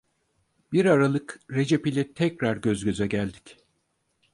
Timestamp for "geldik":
3.07-3.57